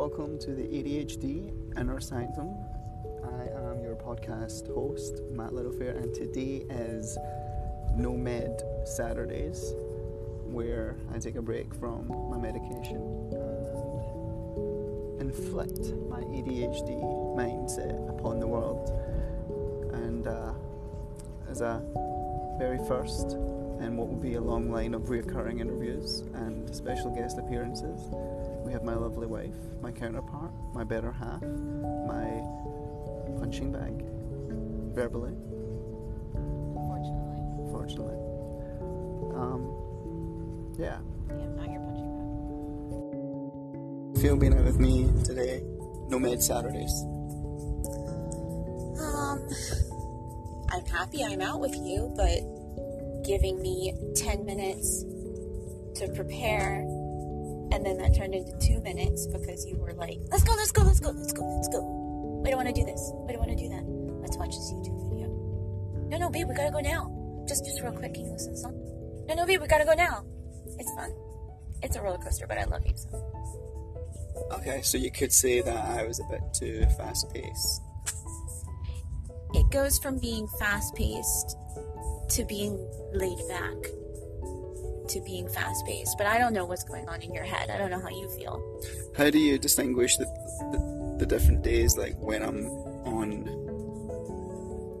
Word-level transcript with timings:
welcome 0.00 0.38
to 0.38 0.54
the 0.54 0.62
ADHD 0.62 1.52
Inner 1.78 2.00
Sanctum. 2.00 2.56
I 3.22 3.42
am 3.68 3.82
your 3.82 3.96
podcast 3.96 4.74
host, 4.74 5.20
Matt 5.30 5.50
Littlefair, 5.50 5.94
and 5.94 6.14
today 6.14 6.64
is 6.70 7.18
No 7.98 8.16
Med 8.16 8.62
Saturdays, 8.86 9.74
where 10.46 10.96
I 11.14 11.18
take 11.18 11.36
a 11.36 11.42
break 11.42 11.74
from 11.74 12.08
my 12.30 12.38
medication 12.38 12.96
and 15.20 15.20
inflict 15.20 15.92
my 16.08 16.20
ADHD 16.20 16.98
mindset 17.36 18.08
upon 18.08 18.40
the 18.40 18.46
world. 18.46 18.88
And 19.92 20.26
uh, 20.26 20.54
as 21.50 21.60
a 21.60 21.82
very 22.58 22.78
first 22.86 23.32
in 23.80 23.96
what 23.96 24.08
will 24.08 24.16
be 24.16 24.34
a 24.34 24.40
long 24.40 24.70
line 24.70 24.94
of 24.94 25.02
reoccurring 25.04 25.60
interviews 25.60 26.20
and 26.34 26.74
special 26.74 27.10
guest 27.10 27.38
appearances, 27.38 28.00
we 28.64 28.72
have 28.72 28.84
my 28.84 28.94
lovely 28.94 29.26
wife, 29.26 29.54
my 29.80 29.90
counterpart, 29.90 30.52
my 30.74 30.84
better 30.84 31.10
half, 31.10 31.42
my 31.42 32.40
punching 33.40 33.72
bag, 33.72 34.04
verbally, 34.94 35.32
Fortunately. 36.74 37.70
fortunately. 37.72 38.14
Um, 39.34 39.62
yeah. 40.78 40.98
Yeah, 41.30 41.46
not 41.56 41.70
your 41.70 41.80
punching 41.80 42.12
bag. 44.12 44.22
Feel 44.22 44.36
being 44.36 44.54
out 44.54 44.64
with 44.64 44.78
me 44.78 45.10
today, 45.24 45.62
No 46.08 46.18
Med 46.18 46.42
Saturdays. 46.42 46.92
Um, 49.00 49.48
I'm 50.72 50.84
happy 50.86 51.24
I'm 51.24 51.40
out 51.40 51.60
with 51.60 51.74
you, 51.74 52.12
but 52.16 53.24
giving 53.24 53.60
me 53.60 53.92
10 54.16 54.44
minutes 54.44 55.04
to 55.96 56.08
prepare, 56.14 56.80
and 57.72 57.84
then 57.84 57.98
that 57.98 58.14
turned 58.16 58.34
into 58.34 58.56
two 58.58 58.80
minutes 58.80 59.26
because 59.26 59.66
you 59.66 59.76
were 59.76 59.92
like, 59.94 60.18
let's 60.30 60.44
go, 60.44 60.54
let's 60.54 60.72
go, 60.72 60.82
let's 60.82 61.00
go, 61.00 61.10
let's 61.10 61.32
go, 61.32 61.44
let's 61.44 61.68
go. 61.68 62.40
We 62.44 62.50
don't 62.50 62.64
want 62.64 62.74
to 62.74 62.80
do 62.80 62.86
this. 62.86 63.12
We 63.26 63.32
don't 63.32 63.46
want 63.46 63.50
to 63.50 63.62
do 63.62 63.68
that. 63.68 63.84
Let's 64.22 64.36
watch 64.36 64.50
this 64.50 64.72
YouTube 64.72 65.10
video. 65.10 65.28
No, 66.08 66.18
no, 66.18 66.30
babe, 66.30 66.48
we 66.48 66.54
gotta 66.54 66.70
go 66.70 66.80
now. 66.80 67.44
Just, 67.46 67.64
just 67.64 67.80
real 67.82 67.92
quick, 67.92 68.14
can 68.14 68.26
you 68.26 68.32
listen 68.32 68.54
to? 68.54 68.70
No, 69.28 69.34
no, 69.34 69.46
babe, 69.46 69.60
we 69.60 69.66
gotta 69.66 69.84
go 69.84 69.94
now. 69.94 70.24
It's 70.78 70.90
fun. 70.94 71.12
It's 71.82 71.96
a 71.96 72.02
roller 72.02 72.18
coaster, 72.18 72.46
but 72.46 72.58
I 72.58 72.64
love 72.64 72.86
you 72.86 72.94
so. 72.96 73.24
Okay, 74.52 74.82
so 74.82 74.98
you 74.98 75.10
could 75.10 75.32
say 75.32 75.60
that 75.60 75.76
I 75.76 76.04
was 76.04 76.20
a 76.20 76.24
bit 76.24 76.40
too 76.52 76.86
fast 76.96 77.32
paced. 77.32 77.82
It 79.70 79.74
goes 79.74 79.98
from 79.98 80.18
being 80.18 80.46
fast 80.58 80.94
paced 80.94 81.56
to 82.28 82.44
being 82.44 82.76
laid 83.12 83.38
back 83.48 83.76
to 85.08 85.20
being 85.24 85.48
fast 85.48 85.84
paced. 85.86 86.16
But 86.18 86.26
I 86.26 86.38
don't 86.38 86.52
know 86.52 86.64
what's 86.64 86.84
going 86.84 87.08
on 87.08 87.22
in 87.22 87.32
your 87.34 87.44
head. 87.44 87.70
I 87.70 87.78
don't 87.78 87.90
know 87.90 88.00
how 88.00 88.08
you 88.08 88.28
feel. 88.30 88.62
How 89.16 89.30
do 89.30 89.38
you 89.38 89.58
distinguish 89.58 90.16
the, 90.16 90.24
the, 90.72 91.16
the 91.20 91.26
different 91.26 91.62
days, 91.62 91.96
like 91.96 92.16
when 92.18 92.42
I'm 92.42 92.66
on 93.06 93.44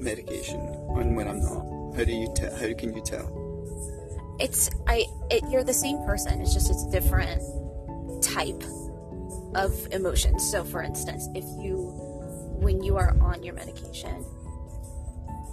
medication 0.00 0.60
and 0.60 1.16
when 1.16 1.28
I'm 1.28 1.40
not? 1.40 1.96
How 1.96 2.04
do 2.04 2.12
you 2.12 2.32
te- 2.34 2.44
how 2.44 2.74
can 2.74 2.94
you 2.94 3.02
tell? 3.02 4.36
It's 4.38 4.70
I. 4.86 5.06
It, 5.30 5.42
you're 5.50 5.64
the 5.64 5.74
same 5.74 5.98
person. 6.04 6.40
It's 6.40 6.52
just 6.52 6.70
it's 6.70 6.84
a 6.84 6.90
different 6.90 7.42
type 8.22 8.62
of 9.54 9.74
emotions. 9.92 10.48
So, 10.48 10.62
for 10.62 10.82
instance, 10.82 11.28
if 11.34 11.44
you 11.58 11.92
when 12.58 12.82
you 12.82 12.96
are 12.96 13.16
on 13.20 13.42
your 13.42 13.54
medication, 13.54 14.24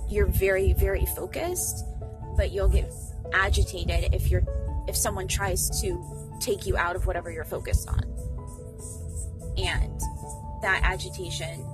you're 0.09 0.27
very 0.27 0.73
very 0.73 1.05
focused, 1.15 1.85
but 2.37 2.51
you'll 2.51 2.69
get 2.69 2.91
agitated 3.33 4.13
if 4.13 4.29
you're 4.29 4.43
if 4.87 4.95
someone 4.95 5.27
tries 5.27 5.69
to 5.81 6.37
take 6.39 6.65
you 6.65 6.77
out 6.77 6.95
of 6.95 7.05
whatever 7.05 7.31
you're 7.31 7.45
focused 7.45 7.87
on. 7.89 8.03
And 9.57 9.99
that 10.61 10.81
agitation 10.83 11.65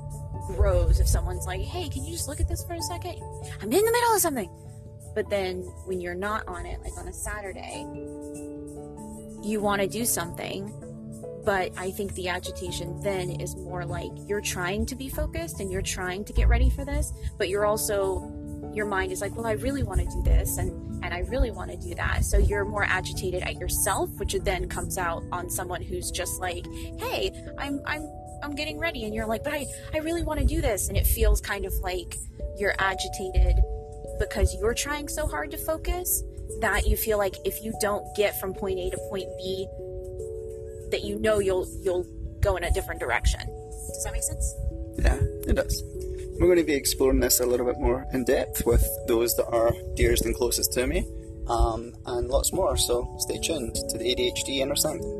grows 0.47 0.99
if 0.99 1.07
someone's 1.07 1.45
like, 1.45 1.61
hey, 1.61 1.89
can 1.89 2.03
you 2.03 2.11
just 2.11 2.27
look 2.27 2.39
at 2.39 2.47
this 2.47 2.63
for 2.63 2.73
a 2.73 2.81
second? 2.81 3.21
I'm 3.61 3.71
in 3.71 3.85
the 3.85 3.91
middle 3.91 4.15
of 4.15 4.21
something. 4.21 4.49
But 5.15 5.29
then 5.29 5.61
when 5.85 6.01
you're 6.01 6.15
not 6.15 6.47
on 6.47 6.65
it, 6.65 6.81
like 6.81 6.97
on 6.97 7.07
a 7.07 7.13
Saturday, 7.13 7.85
you 9.41 9.59
want 9.61 9.81
to 9.81 9.87
do 9.87 10.05
something. 10.05 10.71
But 11.49 11.71
I 11.77 11.89
think 11.89 12.13
the 12.13 12.27
agitation 12.27 13.01
then 13.01 13.41
is 13.41 13.55
more 13.55 13.83
like 13.83 14.11
you're 14.27 14.39
trying 14.39 14.85
to 14.85 14.95
be 14.95 15.09
focused 15.09 15.59
and 15.59 15.71
you're 15.71 15.81
trying 15.81 16.23
to 16.25 16.31
get 16.31 16.47
ready 16.47 16.69
for 16.69 16.85
this, 16.85 17.11
but 17.39 17.49
you're 17.49 17.65
also, 17.65 18.31
your 18.71 18.85
mind 18.85 19.11
is 19.11 19.19
like, 19.19 19.35
well, 19.35 19.47
I 19.47 19.53
really 19.53 19.81
want 19.81 19.99
to 19.99 20.05
do 20.05 20.21
this 20.21 20.59
and, 20.59 21.03
and 21.03 21.11
I 21.11 21.21
really 21.21 21.49
want 21.49 21.71
to 21.71 21.77
do 21.77 21.95
that. 21.95 22.23
So 22.23 22.37
you're 22.37 22.65
more 22.65 22.83
agitated 22.83 23.41
at 23.41 23.55
yourself, 23.55 24.11
which 24.19 24.35
then 24.43 24.69
comes 24.69 24.99
out 24.99 25.23
on 25.31 25.49
someone 25.49 25.81
who's 25.81 26.11
just 26.11 26.39
like, 26.39 26.67
hey, 26.99 27.31
I'm, 27.57 27.81
I'm, 27.83 28.07
I'm 28.43 28.53
getting 28.53 28.77
ready. 28.77 29.05
And 29.05 29.15
you're 29.15 29.25
like, 29.25 29.43
but 29.43 29.53
I, 29.53 29.65
I 29.91 29.97
really 30.01 30.21
want 30.21 30.39
to 30.39 30.45
do 30.45 30.61
this. 30.61 30.87
And 30.87 30.95
it 30.95 31.07
feels 31.07 31.41
kind 31.41 31.65
of 31.65 31.73
like 31.81 32.13
you're 32.59 32.75
agitated 32.77 33.55
because 34.19 34.55
you're 34.61 34.75
trying 34.75 35.07
so 35.07 35.25
hard 35.25 35.49
to 35.49 35.57
focus 35.57 36.23
that 36.61 36.85
you 36.85 36.95
feel 36.95 37.17
like 37.17 37.37
if 37.43 37.63
you 37.63 37.73
don't 37.81 38.05
get 38.15 38.39
from 38.39 38.53
point 38.53 38.77
A 38.77 38.91
to 38.91 38.97
point 39.09 39.29
B, 39.39 39.67
that 40.91 41.03
you 41.03 41.19
know 41.19 41.39
you'll 41.39 41.67
you'll 41.81 42.05
go 42.41 42.55
in 42.55 42.63
a 42.63 42.71
different 42.71 42.99
direction. 42.99 43.39
Does 43.39 44.03
that 44.03 44.13
make 44.13 44.23
sense? 44.23 44.55
Yeah, 44.97 45.19
it 45.47 45.55
does. 45.55 45.83
We're 46.39 46.47
going 46.47 46.57
to 46.57 46.63
be 46.63 46.73
exploring 46.73 47.19
this 47.19 47.39
a 47.41 47.45
little 47.45 47.65
bit 47.65 47.79
more 47.79 48.05
in 48.13 48.23
depth 48.23 48.65
with 48.65 48.87
those 49.07 49.35
that 49.35 49.47
are 49.47 49.73
dearest 49.95 50.25
and 50.25 50.33
closest 50.33 50.71
to 50.73 50.87
me, 50.87 51.05
um, 51.47 51.93
and 52.05 52.29
lots 52.29 52.53
more. 52.53 52.77
So 52.77 53.13
stay 53.19 53.39
tuned 53.39 53.75
to 53.75 53.97
the 53.97 54.15
ADHD 54.15 54.59
Inner 54.59 54.75
Sanctum. 54.75 55.18